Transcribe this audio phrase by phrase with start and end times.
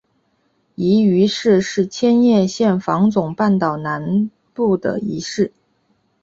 [0.73, 5.53] 夷隅市是千叶县房总半岛东南部的一市。